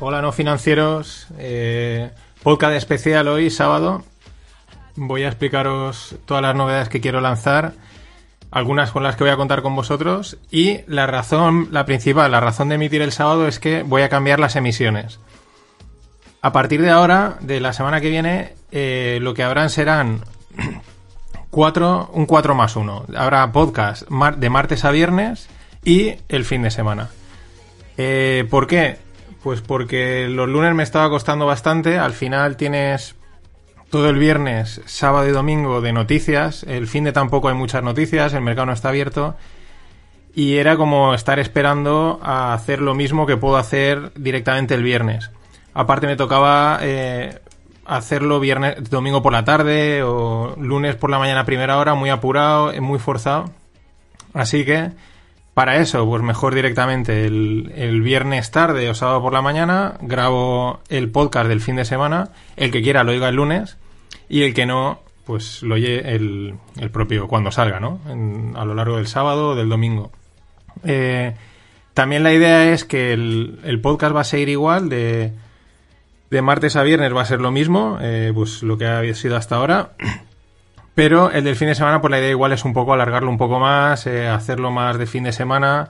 [0.00, 1.26] Hola no financieros.
[1.38, 2.10] Eh,
[2.42, 4.02] podcast especial hoy, sábado.
[4.96, 7.72] Voy a explicaros todas las novedades que quiero lanzar,
[8.50, 10.38] algunas con las que voy a contar con vosotros.
[10.50, 14.08] Y la razón, la principal, la razón de emitir el sábado es que voy a
[14.08, 15.20] cambiar las emisiones.
[16.40, 20.22] A partir de ahora, de la semana que viene, eh, lo que habrán serán
[21.50, 23.06] cuatro, un 4 más 1.
[23.16, 25.48] Habrá podcast de martes a viernes
[25.84, 27.10] y el fin de semana.
[27.96, 28.98] Eh, ¿Por qué?
[29.44, 31.98] Pues porque los lunes me estaba costando bastante.
[31.98, 33.14] Al final tienes
[33.90, 36.62] todo el viernes, sábado y domingo de noticias.
[36.62, 39.36] El fin de tampoco hay muchas noticias, el mercado no está abierto.
[40.34, 45.30] Y era como estar esperando a hacer lo mismo que puedo hacer directamente el viernes.
[45.74, 47.38] Aparte me tocaba eh,
[47.84, 52.72] hacerlo viernes, domingo por la tarde o lunes por la mañana primera hora, muy apurado,
[52.80, 53.50] muy forzado.
[54.32, 54.92] Así que
[55.54, 61.10] para eso, pues mejor directamente el, viernes tarde o sábado por la mañana grabo el
[61.10, 62.30] podcast del fin de semana.
[62.56, 63.78] El que quiera lo oiga el lunes
[64.28, 66.56] y el que no, pues lo oye el,
[66.92, 68.00] propio cuando salga, ¿no?
[68.56, 70.10] a lo largo del sábado o del domingo.
[70.82, 71.34] Eh,
[71.94, 75.32] también la idea es que el, podcast va a seguir igual de,
[76.30, 79.36] de martes a viernes va a ser lo mismo, eh, pues lo que ha sido
[79.36, 79.92] hasta ahora.
[80.94, 83.38] Pero el del fin de semana, pues la idea igual es un poco alargarlo un
[83.38, 85.88] poco más, eh, hacerlo más de fin de semana,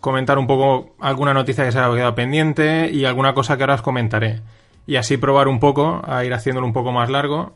[0.00, 3.74] comentar un poco alguna noticia que se haya quedado pendiente y alguna cosa que ahora
[3.74, 4.42] os comentaré.
[4.86, 7.52] Y así probar un poco a ir haciéndolo un poco más largo.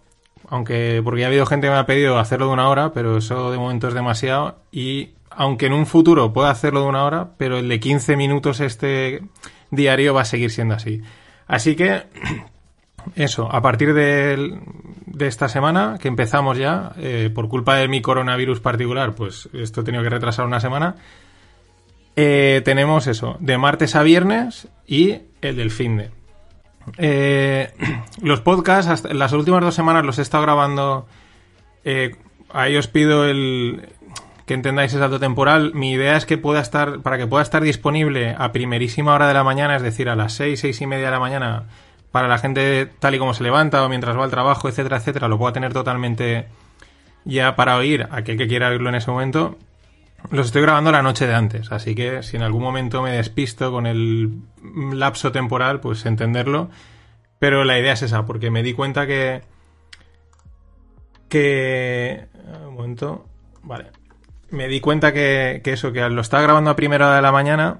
[0.49, 3.16] Aunque, porque ya ha habido gente que me ha pedido hacerlo de una hora, pero
[3.19, 4.56] eso de momento es demasiado.
[4.71, 8.61] Y aunque en un futuro pueda hacerlo de una hora, pero el de 15 minutos
[8.61, 9.22] este
[9.71, 11.03] diario va a seguir siendo así.
[11.47, 12.03] Así que
[13.15, 13.94] eso, a partir
[15.12, 19.81] de, esta semana, que empezamos ya, eh, por culpa de mi coronavirus particular, pues esto
[19.81, 20.97] he tenido que retrasar una semana,
[22.17, 26.11] eh, tenemos eso, de martes a viernes y el del fin de.
[26.99, 27.73] Eh,
[28.23, 31.06] los podcasts, las últimas dos semanas los he estado grabando.
[32.53, 33.89] ahí os pido el
[34.47, 35.73] que entendáis el salto temporal.
[35.75, 39.34] Mi idea es que pueda estar, para que pueda estar disponible a primerísima hora de
[39.34, 41.69] la mañana, es decir, a las seis, seis y media de la mañana
[42.12, 45.28] para la gente tal y como se levanta o mientras va al trabajo, etcétera, etcétera,
[45.28, 46.47] lo pueda tener totalmente
[47.25, 49.59] ya para oír, aquel que quiera oírlo en ese momento.
[50.31, 53.73] Los estoy grabando la noche de antes, así que si en algún momento me despisto
[53.73, 54.43] con el
[54.93, 56.71] lapso temporal, pues entenderlo.
[57.41, 59.43] Pero la idea es esa, porque me di cuenta que...
[61.29, 62.29] Que...
[62.67, 63.27] Un momento.
[63.62, 63.87] Vale.
[64.50, 67.33] Me di cuenta que, que eso, que lo estaba grabando a primera hora de la
[67.33, 67.79] mañana,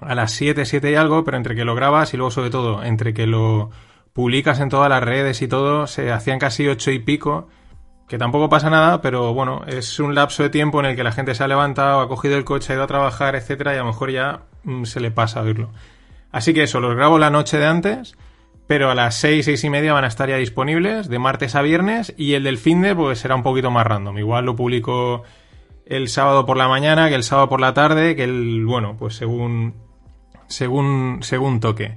[0.00, 2.82] a las 7, 7 y algo, pero entre que lo grabas y luego sobre todo,
[2.82, 3.70] entre que lo
[4.12, 7.48] publicas en todas las redes y todo, se hacían casi 8 y pico,
[8.08, 11.12] que tampoco pasa nada, pero bueno, es un lapso de tiempo en el que la
[11.12, 13.80] gente se ha levantado, ha cogido el coche, ha ido a trabajar, etcétera, y a
[13.80, 15.70] lo mejor ya mm, se le pasa a oírlo.
[16.32, 18.16] Así que eso, los grabo la noche de antes,
[18.66, 21.62] pero a las 6, 6 y media van a estar ya disponibles, de martes a
[21.62, 24.18] viernes, y el del fin de pues será un poquito más random.
[24.18, 25.22] Igual lo publico
[25.86, 29.16] el sábado por la mañana, que el sábado por la tarde, que el, bueno, pues
[29.16, 29.74] según
[30.50, 31.96] según, según toque.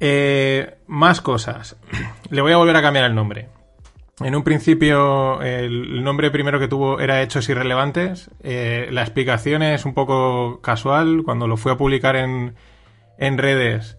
[0.00, 1.76] Eh, más cosas.
[2.30, 3.48] Le voy a volver a cambiar el nombre.
[4.20, 8.30] En un principio, el nombre primero que tuvo era Hechos Irrelevantes.
[8.42, 11.22] Eh, la explicación es un poco casual.
[11.24, 12.54] Cuando lo fui a publicar en,
[13.16, 13.96] en redes,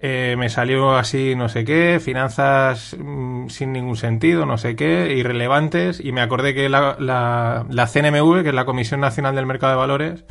[0.00, 5.14] eh, me salió así no sé qué, finanzas mm, sin ningún sentido, no sé qué,
[5.16, 5.98] irrelevantes.
[5.98, 9.72] Y me acordé que la, la, la CNMV, que es la Comisión Nacional del Mercado
[9.72, 10.24] de Valores,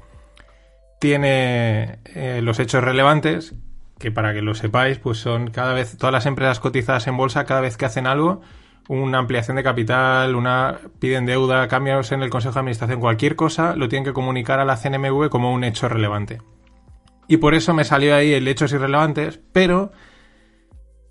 [0.99, 3.55] tiene eh, los hechos relevantes,
[3.99, 7.45] que para que lo sepáis, pues son cada vez, todas las empresas cotizadas en bolsa,
[7.45, 8.41] cada vez que hacen algo,
[8.89, 13.75] una ampliación de capital, una piden deuda, cambios en el Consejo de Administración, cualquier cosa,
[13.75, 16.41] lo tienen que comunicar a la CNMV como un hecho relevante.
[17.27, 19.91] Y por eso me salió ahí el hechos irrelevantes, pero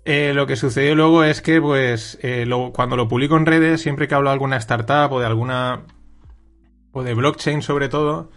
[0.05, 4.07] eh, lo que sucedió luego es que, pues, eh, cuando lo publico en redes, siempre
[4.07, 5.83] que hablo de alguna startup o de alguna.
[6.91, 8.31] o de blockchain sobre todo,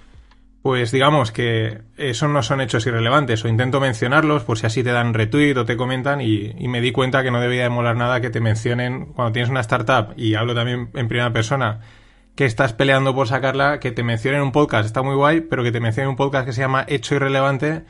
[0.62, 4.92] pues digamos que eso no son hechos irrelevantes, o intento mencionarlos por si así te
[4.92, 8.20] dan retweet o te comentan, y, me di cuenta que no debía de molar nada
[8.20, 11.80] que te mencionen cuando tienes una startup, y hablo también en primera persona,
[12.34, 15.72] que estás peleando por sacarla, que te mencionen un podcast, está muy guay, pero que
[15.72, 17.84] te mencionen un podcast que se llama Hecho Irrelevante,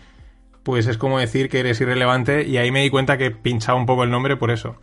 [0.62, 3.86] pues es como decir que eres irrelevante, y ahí me di cuenta que pinchaba un
[3.86, 4.76] poco el nombre por eso.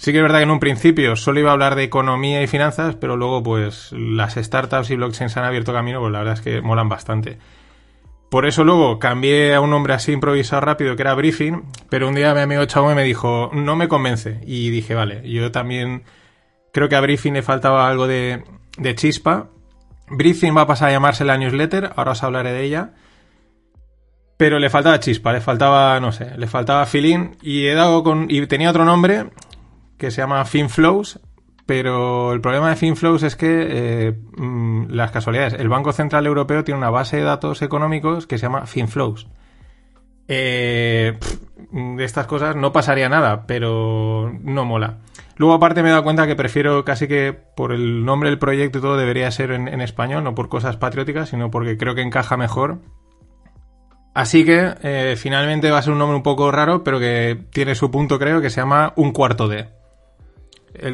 [0.00, 2.46] Sí que es verdad que en un principio solo iba a hablar de economía y
[2.46, 6.40] finanzas, pero luego pues las startups y blockchains han abierto camino, pues la verdad es
[6.40, 7.36] que molan bastante.
[8.30, 12.14] Por eso luego cambié a un nombre así improvisado rápido que era Briefing, pero un
[12.14, 14.40] día mi amigo Chavo me dijo, no me convence.
[14.46, 16.04] Y dije, vale, yo también
[16.72, 18.42] creo que a Briefing le faltaba algo de,
[18.78, 19.48] de chispa.
[20.08, 22.94] Briefing va a pasar a llamarse la newsletter, ahora os hablaré de ella.
[24.38, 28.30] Pero le faltaba chispa, le faltaba, no sé, le faltaba feeling y he dado con...
[28.30, 29.26] y tenía otro nombre
[30.00, 31.20] que se llama FinFlows,
[31.66, 36.64] pero el problema de FinFlows es que eh, mm, las casualidades, el Banco Central Europeo
[36.64, 39.28] tiene una base de datos económicos que se llama FinFlows.
[40.26, 41.18] Eh,
[41.72, 44.98] de estas cosas no pasaría nada, pero no mola.
[45.36, 48.78] Luego aparte me he dado cuenta que prefiero casi que por el nombre del proyecto
[48.78, 52.36] y todo debería ser en, español, no por cosas patrióticas, sino porque creo que encaja
[52.36, 52.78] mejor.
[54.12, 57.74] Así que eh, finalmente va a ser un nombre un poco raro, pero que tiene
[57.74, 59.79] su punto creo, que se llama Un Cuarto de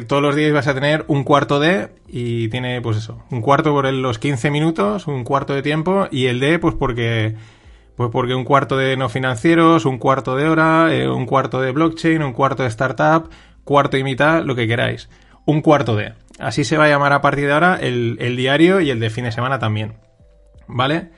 [0.07, 3.71] todos los días vas a tener un cuarto de y tiene pues eso, un cuarto
[3.71, 7.35] por los 15 minutos, un cuarto de tiempo y el de pues porque
[7.95, 11.71] pues porque un cuarto de no financieros, un cuarto de hora, eh, un cuarto de
[11.71, 13.29] blockchain, un cuarto de startup,
[13.63, 15.09] cuarto y mitad, lo que queráis.
[15.45, 16.13] Un cuarto de.
[16.39, 19.23] Así se va a llamar a partir de ahora el, diario y el de fin
[19.23, 19.95] de semana también.
[20.67, 21.09] ¿Vale?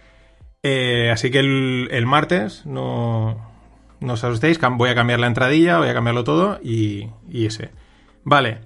[0.63, 3.51] Eh, así que el, martes no,
[3.99, 7.71] no os asustéis, voy a cambiar la entradilla, voy a cambiarlo todo y ese.
[8.23, 8.61] Vale,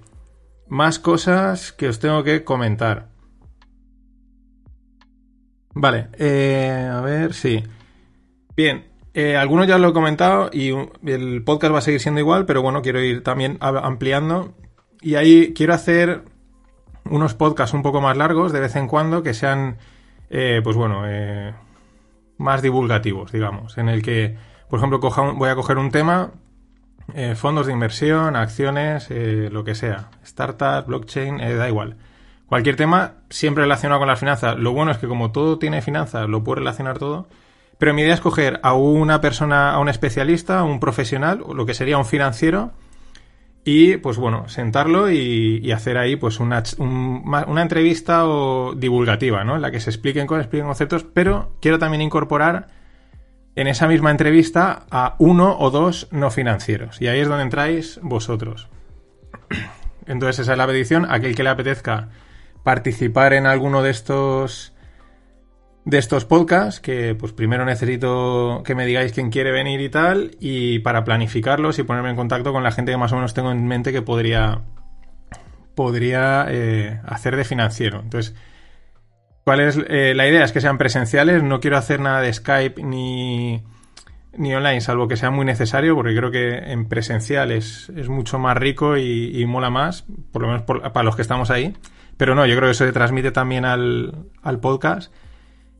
[0.68, 3.08] más cosas que os tengo que comentar.
[5.74, 7.62] Vale, eh, a ver, sí.
[8.56, 10.70] Bien, eh, algunos ya lo he comentado y
[11.04, 14.54] el podcast va a seguir siendo igual, pero bueno, quiero ir también ampliando.
[15.00, 16.22] Y ahí quiero hacer
[17.04, 19.78] unos podcasts un poco más largos de vez en cuando que sean,
[20.30, 21.02] eh, pues bueno,
[22.38, 24.36] más divulgativos, digamos, en el que,
[24.68, 25.00] por ejemplo,
[25.34, 26.32] voy a coger un tema
[27.12, 31.96] eh, fondos de inversión, acciones, eh, lo que sea, startup, blockchain, eh, da igual.
[32.46, 34.56] Cualquier tema siempre relacionado con las finanzas.
[34.58, 37.28] Lo bueno es que como todo tiene finanzas, lo puedo relacionar todo.
[37.78, 41.54] Pero mi idea es coger a una persona, a un especialista, a un profesional, o
[41.54, 42.72] lo que sería un financiero,
[43.64, 49.56] y pues bueno, sentarlo y, hacer ahí pues una, una entrevista o divulgativa, ¿no?
[49.56, 52.68] En la que se expliquen cosas, expliquen conceptos, pero quiero también incorporar
[53.56, 57.00] en esa misma entrevista a uno o dos no financieros.
[57.00, 58.68] Y ahí es donde entráis vosotros.
[60.06, 61.06] Entonces esa es la petición.
[61.08, 62.08] Aquel que le apetezca
[62.62, 64.72] participar en alguno de estos
[65.84, 70.30] de estos podcasts, que pues primero necesito que me digáis quién quiere venir y tal,
[70.40, 73.52] y para planificarlos y ponerme en contacto con la gente que más o menos tengo
[73.52, 74.62] en mente que podría
[75.74, 78.00] podría eh, hacer de financiero.
[78.00, 78.34] Entonces,
[79.44, 80.44] ¿Cuál es eh, la idea?
[80.44, 81.42] Es que sean presenciales.
[81.42, 83.62] No quiero hacer nada de Skype ni,
[84.36, 88.56] ni online, salvo que sea muy necesario, porque creo que en presencial es, mucho más
[88.56, 91.74] rico y, mola más, por lo menos para los que estamos ahí.
[92.16, 95.12] Pero no, yo creo que eso se transmite también al, al podcast.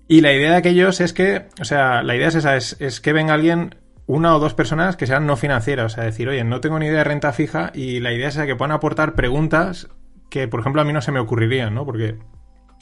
[0.08, 3.00] Y la idea de aquellos es que, o sea, la idea es esa, es, es,
[3.00, 6.44] que venga alguien, una o dos personas que sean no financieras, o sea, decir, oye,
[6.44, 9.88] no tengo ni idea de renta fija y la idea es que puedan aportar preguntas
[10.28, 11.86] que, por ejemplo, a mí no se me ocurrirían, ¿no?
[11.86, 12.18] Porque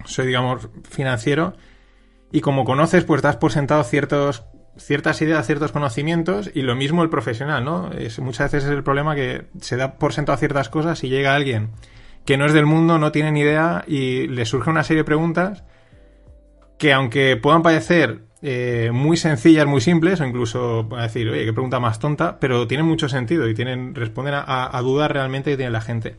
[0.04, 1.54] soy, digamos, financiero,
[2.32, 4.44] y como conoces, pues das por sentado ciertos,
[4.76, 7.90] ciertas ideas, ciertos conocimientos, y lo mismo el profesional, ¿no?
[8.18, 11.70] Muchas veces es el problema que se da por sentado ciertas cosas y llega alguien
[12.24, 15.04] que no es del mundo, no tiene ni idea, y le surge una serie de
[15.04, 15.64] preguntas
[16.78, 21.52] que aunque puedan parecer eh, muy sencillas, muy simples, o incluso a decir, oye, qué
[21.52, 25.70] pregunta más tonta, pero tienen mucho sentido y tienen, responden a dudas realmente que tiene
[25.70, 26.16] la gente.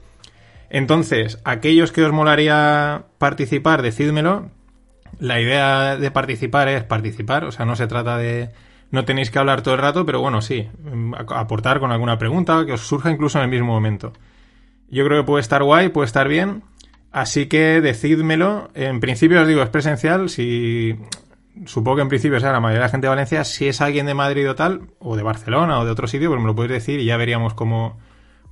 [0.74, 4.50] Entonces, aquellos que os molaría participar, decídmelo.
[5.20, 8.50] La idea de participar es participar, o sea, no se trata de...
[8.90, 10.68] No tenéis que hablar todo el rato, pero bueno, sí,
[11.30, 14.14] aportar con alguna pregunta que os surja incluso en el mismo momento.
[14.90, 16.64] Yo creo que puede estar guay, puede estar bien,
[17.12, 18.72] así que decídmelo.
[18.74, 20.98] En principio os digo, es presencial, si...
[21.68, 24.08] Supongo que en principio sea la mayoría de la gente de Valencia, si es alguien
[24.08, 26.74] de Madrid o tal, o de Barcelona o de otro sitio, pues me lo podéis
[26.74, 28.00] decir y ya veríamos cómo,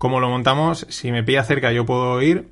[0.01, 0.88] cómo lo montamos.
[0.89, 2.50] Si me pilla cerca yo puedo ir.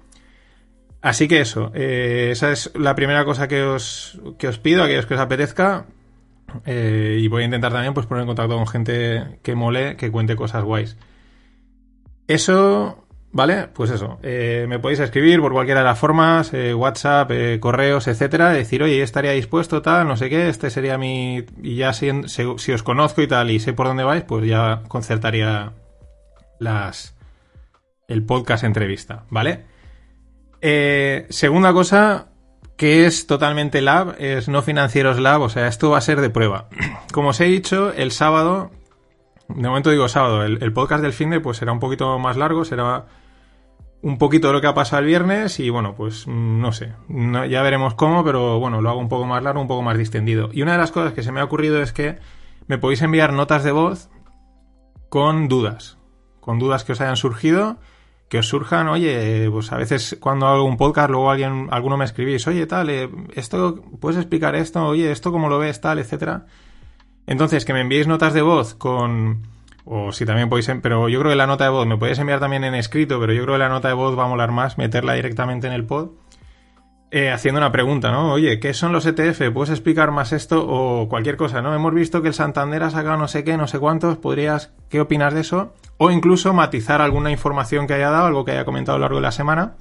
[1.01, 5.07] Así que eso, eh, esa es la primera cosa que os, que os pido, aquellos
[5.07, 5.87] que os apetezca.
[6.67, 10.11] Eh, y voy a intentar también pues poner en contacto con gente que mole, que
[10.11, 10.95] cuente cosas guays.
[12.27, 13.67] Eso, ¿vale?
[13.73, 14.19] Pues eso.
[14.21, 18.51] Eh, me podéis escribir por cualquiera de las formas, WhatsApp, correos, etcétera.
[18.51, 21.45] Decir, oye, estaría dispuesto, tal, no sé qué, este sería mi.
[21.63, 24.83] Y ya si, si os conozco y tal y sé por dónde vais, pues ya
[24.87, 25.73] concertaría
[26.59, 27.18] las.
[28.09, 29.65] El podcast entrevista, ¿vale?
[31.29, 32.27] segunda cosa,
[32.79, 36.29] que es totalmente lab, es no financieros lab, o sea, esto va a ser de
[36.29, 36.69] prueba.
[37.13, 38.71] Como os he dicho, el sábado,
[39.49, 42.63] de momento digo sábado, el, podcast del fin de pues será un poquito más largo,
[42.63, 43.05] será
[44.01, 46.93] un poquito de lo que ha pasado el viernes y bueno, pues mm, no sé,
[47.49, 50.49] ya veremos cómo, pero bueno, lo hago un poco más largo, un poco más distendido.
[50.53, 52.17] Y una de las cosas que se me ha ocurrido es que
[52.67, 54.09] me podéis enviar notas de voz
[55.09, 55.97] con dudas,
[56.39, 57.77] con dudas que os hayan surgido
[58.29, 62.05] que os surjan, oye, pues a veces cuando hago un podcast, luego alguien, alguno me
[62.05, 64.85] escribís, oye, tal, eh, esto, ¿puedes explicar esto?
[64.85, 66.45] Oye, esto cómo lo ves, tal, etcétera.
[67.25, 69.47] Entonces, que me enviéis notas de voz con,
[69.83, 72.39] o si también podéis, pero yo creo que la nota de voz me podéis enviar
[72.39, 74.77] también en escrito, pero yo creo que la nota de voz va a molar más,
[74.77, 76.09] meterla directamente en el pod.
[77.11, 78.33] Eh, haciendo una pregunta, ¿no?
[78.33, 79.51] Oye, ¿qué son los ETF?
[79.51, 80.63] ¿Puedes explicar más esto?
[80.67, 81.73] O cualquier cosa, ¿no?
[81.73, 84.17] Hemos visto que el Santander ha sacado no sé qué, no sé cuántos.
[84.17, 85.73] ¿Podrías, qué opinas de eso?
[85.97, 89.17] O incluso matizar alguna información que haya dado, algo que haya comentado a lo largo
[89.17, 89.75] de la semana.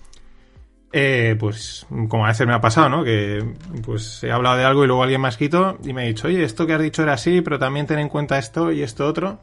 [0.90, 3.04] Eh, pues, como a veces me ha pasado, ¿no?
[3.04, 3.44] Que,
[3.84, 6.28] pues, he hablado de algo y luego alguien me ha escrito y me ha dicho,
[6.28, 9.06] oye, esto que has dicho era así, pero también ten en cuenta esto y esto
[9.06, 9.38] otro.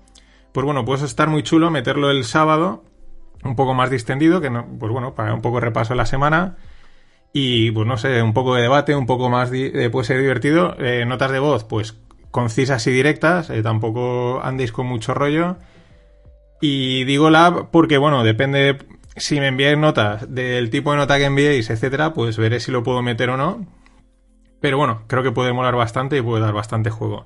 [0.54, 2.84] Pues bueno, puede estar muy chulo meterlo el sábado,
[3.44, 6.56] un poco más distendido, que no, pues bueno, para un poco repaso de la semana
[7.38, 10.74] y pues no sé, un poco de debate, un poco más eh, puede ser divertido.
[10.79, 11.98] Eh, notas de voz, pues
[12.32, 15.58] concisas y directas, eh, tampoco andéis con mucho rollo.
[16.62, 18.77] Y digo lab porque, bueno, depende
[19.17, 22.84] si me enviáis notas del tipo de nota que enviéis, etcétera, pues veré si lo
[22.84, 23.65] puedo meter o no.
[24.62, 27.25] Pero bueno, creo que puede molar bastante y puede dar bastante juego.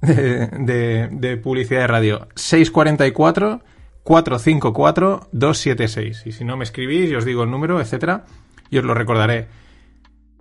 [0.01, 2.27] de, de, publicidad de radio.
[2.35, 3.61] 644
[4.03, 6.23] 454 276.
[6.25, 8.25] Y si no me escribís, y os digo el número, etcétera,
[8.69, 9.47] y os lo recordaré.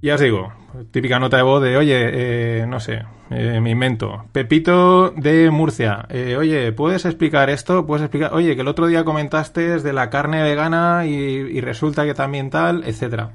[0.02, 0.52] Ya os digo,
[0.90, 4.24] típica nota de voz de, oye, eh, no sé, eh, me invento.
[4.32, 7.86] Pepito de Murcia, eh, oye, ¿puedes explicar esto?
[7.86, 8.34] ¿Puedes explicar?
[8.34, 12.82] Oye, que el otro día comentaste de la carne vegana y, resulta que también tal,
[12.84, 13.30] etcétera.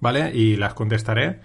[0.00, 0.32] ¿Vale?
[0.34, 1.40] Y las contestaré.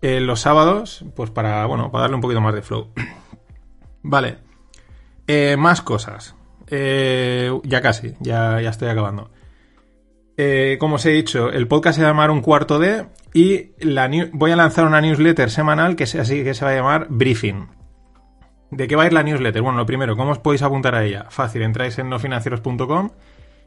[0.00, 2.92] los sábados, pues para, bueno, para darle un poquito más de flow.
[4.02, 4.38] vale.
[5.58, 6.36] más cosas.
[6.70, 9.28] ya casi, ya, ya estoy acabando.
[10.36, 13.70] Eh, como os he dicho, el podcast se va a llamar Un Cuarto de y
[13.78, 17.68] la voy a lanzar una newsletter semanal que, así, que se va a llamar Briefing.
[18.70, 19.62] ¿De qué va a ir la newsletter?
[19.62, 21.26] Bueno, lo primero, ¿cómo os podéis apuntar a ella?
[21.30, 23.10] Fácil, entráis en nofinancieros.com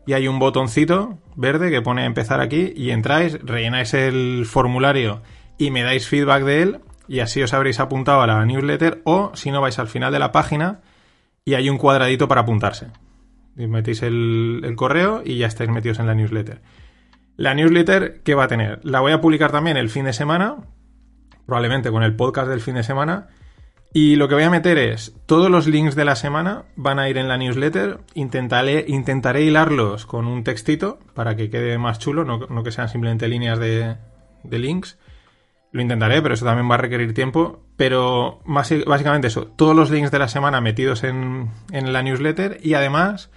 [0.05, 5.21] y hay un botoncito verde que pone empezar aquí y entráis, rellenáis el formulario
[5.57, 9.31] y me dais feedback de él y así os habréis apuntado a la newsletter o
[9.33, 10.81] si no vais al final de la página
[11.45, 12.87] y hay un cuadradito para apuntarse
[13.55, 16.61] metéis el, correo y ya estáis metidos en la newsletter.
[17.35, 18.79] La newsletter, ¿qué va a tener?
[18.83, 20.57] La voy a publicar también el fin de semana,
[21.45, 23.27] probablemente con el podcast del fin de semana.
[23.91, 27.09] Y lo que voy a meter es, todos los links de la semana van a
[27.09, 27.99] ir en la newsletter.
[28.13, 33.27] Intentaré, intentaré hilarlos con un textito para que quede más chulo, no, que sean simplemente
[33.27, 33.97] líneas de,
[34.43, 34.99] links.
[35.71, 37.63] Lo intentaré, pero eso también va a requerir tiempo.
[37.77, 42.59] Pero más, básicamente eso, todos los links de la semana metidos en, en la newsletter
[42.61, 43.31] y además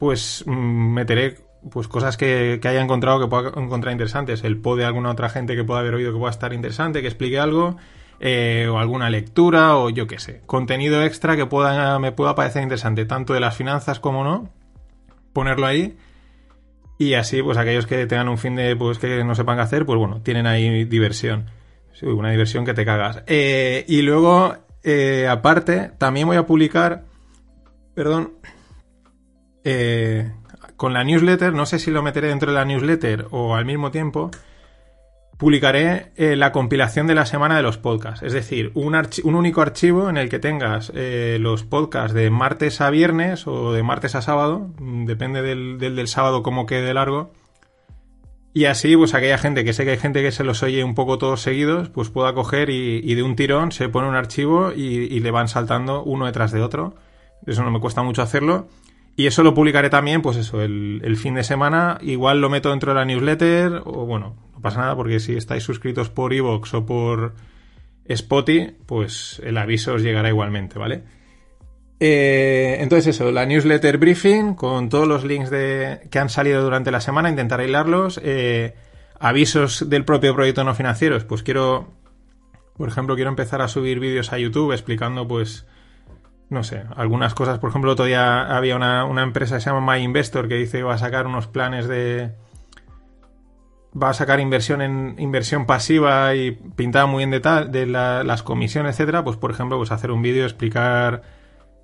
[0.00, 1.36] pues mm, meteré
[1.70, 4.42] pues cosas que, haya encontrado que pueda encontrar interesantes.
[4.42, 7.06] El pod de alguna otra gente que pueda haber oído que pueda estar interesante, que
[7.08, 7.76] explique algo,
[8.18, 10.40] eh, o alguna lectura, o yo qué sé.
[10.46, 14.48] Contenido extra que pueda, me pueda parecer interesante, tanto de las finanzas como no.
[15.34, 15.98] Ponerlo ahí.
[16.98, 19.84] Y así, pues aquellos que tengan un fin de, pues que no sepan qué hacer,
[19.84, 21.50] pues bueno, tienen ahí diversión.
[22.02, 23.22] una diversión que te cagas.
[23.26, 27.04] Eh, y luego, eh, aparte, también voy a publicar,
[27.94, 28.32] perdón,
[29.64, 30.32] eh,
[30.76, 33.90] con la newsletter, no sé si lo meteré dentro de la newsletter o al mismo
[33.90, 34.30] tiempo,
[35.40, 38.22] publicaré eh, la compilación de la semana de los podcasts.
[38.22, 42.90] Es decir, un, único archivo en el que tengas eh, los podcasts de martes a
[42.90, 47.32] viernes o de martes a sábado, mm, depende del, del, sábado como quede largo.
[48.52, 50.94] Y así, pues aquella gente, que sé que hay gente que se los oye un
[50.94, 54.82] poco todos seguidos, pues pueda coger y, de un tirón se pone un archivo y,
[54.82, 56.94] y le van saltando uno detrás de otro.
[57.46, 58.68] Eso no me cuesta mucho hacerlo
[59.20, 61.98] Y eso lo publicaré también, pues eso, el, fin de semana.
[62.00, 65.62] Igual lo meto dentro de la newsletter, o bueno, no pasa nada porque si estáis
[65.62, 67.34] suscritos por iVoox o por
[68.06, 71.02] Spotify, pues el aviso os llegará igualmente, ¿vale?
[72.00, 76.90] Eh, entonces eso, la newsletter briefing con todos los links de, que han salido durante
[76.90, 78.18] la semana, intentaré hilarlos.
[78.24, 78.74] Eh,
[79.18, 81.92] avisos del propio proyecto no financieros, pues quiero,
[82.74, 85.66] por ejemplo, quiero empezar a subir vídeos a YouTube explicando pues
[86.50, 87.60] no sé, algunas cosas.
[87.60, 90.94] Por ejemplo, todavía había una, una, empresa que se llama My Investor que dice va
[90.94, 92.32] a sacar unos planes de.
[94.00, 98.94] Va a sacar inversión en inversión pasiva y pintaba muy en detalle de las comisiones,
[98.94, 99.24] etcétera.
[99.24, 101.22] Pues, por ejemplo, pues hacer un vídeo, explicar,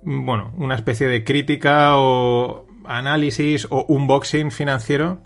[0.03, 5.19] bueno, una especie de crítica o análisis o unboxing financiero.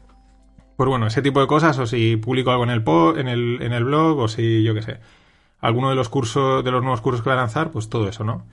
[0.75, 2.83] Pues bueno, ese tipo de cosas, o si publico algo en el,
[3.17, 4.99] en el, en el blog, o si, yo qué sé,
[5.59, 8.23] alguno de los cursos, de los nuevos cursos que voy a lanzar, pues todo eso,
[8.23, 8.43] ¿no?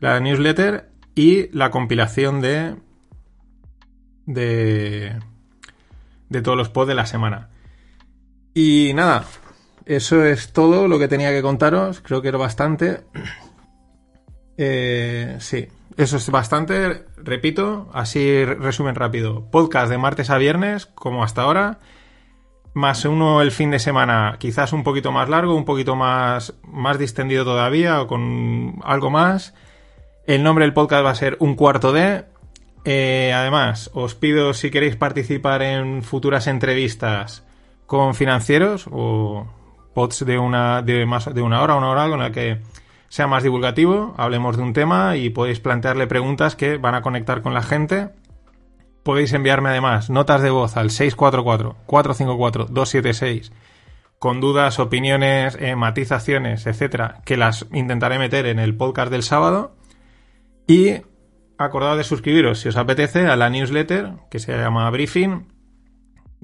[0.00, 2.76] La newsletter y la compilación de,
[4.26, 5.18] de,
[6.28, 7.50] de todos los pods de la semana.
[8.54, 9.24] Y nada,
[9.86, 12.00] eso es todo lo que tenía que contaros.
[12.00, 13.00] Creo que era bastante.
[14.62, 17.06] Eh, sí, eso es bastante.
[17.16, 19.50] Repito, así resumen rápido.
[19.50, 21.78] Podcast de martes a viernes, como hasta ahora.
[22.74, 26.98] Más uno el fin de semana, quizás un poquito más largo, un poquito más, más
[26.98, 29.54] distendido todavía, o con algo más.
[30.26, 32.24] El nombre del podcast va a ser Un Cuarto de.
[32.84, 37.44] Eh, además, os pido si queréis participar en futuras entrevistas
[37.86, 39.46] con financieros o
[39.94, 42.60] pods de una, de más, de una hora, una hora, con la que
[43.08, 47.42] sea más divulgativo, hablemos de un tema y podéis plantearle preguntas que van a conectar
[47.42, 48.10] con la gente.
[49.02, 53.50] Podéis enviarme además notas de voz al 644-454-276
[54.20, 59.72] con dudas, opiniones, eh, matizaciones, etcétera, que las intentaré meter en el podcast del sábado.
[60.66, 61.02] Y
[61.58, 65.46] acordad de suscribiros si os apetece a la newsletter que se llama Briefing,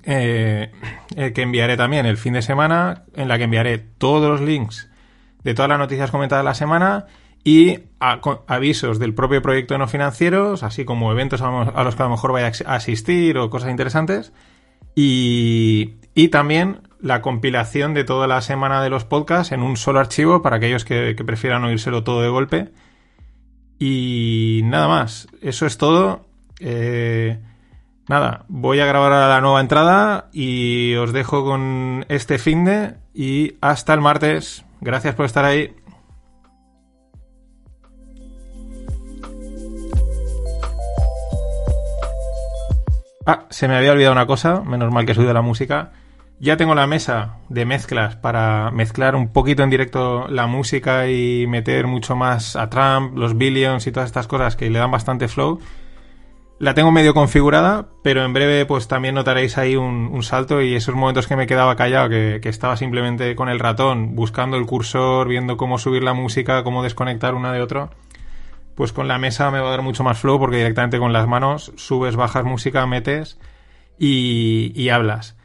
[0.05, 0.73] eh,
[1.17, 4.91] eh, que enviaré también el fin de semana, en la que enviaré todos los links
[5.43, 7.07] de todas las noticias comentadas la semana
[7.45, 12.07] y avisos del propio proyecto de no financieros, así como eventos a, los que a
[12.07, 14.33] lo mejor vaya a asistir o cosas interesantes.
[14.95, 15.99] Y,
[16.33, 20.57] también la compilación de toda la semana de los podcasts en un solo archivo para
[20.57, 22.73] aquellos que prefieran oírselo todo de golpe
[23.79, 26.25] y nada más, eso es todo.
[26.61, 27.39] Eh,
[28.09, 33.57] nada, voy a grabar la nueva entrada y os dejo con este fin de y
[33.61, 34.65] hasta el martes.
[34.81, 35.75] Gracias por estar ahí.
[43.29, 45.91] Ah, se me había olvidado una cosa, menos mal que he subido la música.
[46.39, 51.47] Ya tengo la mesa de mezclas para mezclar un poquito en directo la música y
[51.47, 55.29] meter mucho más a Trump, los Billions y todas estas cosas que le dan bastante
[55.29, 55.61] flow.
[56.59, 60.95] La tengo medio configurada, pero en breve pues también notaréis ahí un, salto y esos
[60.95, 65.57] momentos que me quedaba callado, que, estaba simplemente con el ratón, buscando el cursor, viendo
[65.57, 67.91] cómo subir la música, cómo desconectar una de otro,
[68.75, 71.27] pues con la mesa me va a dar mucho más flow porque directamente con las
[71.27, 73.39] manos subes, bajas música, metes
[73.99, 75.36] y hablas.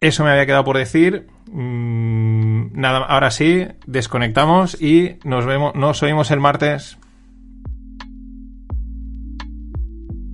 [0.00, 1.26] Eso me había quedado por decir.
[1.52, 6.98] Mm, nada, ahora sí, desconectamos y nos vemos, nos oímos el martes.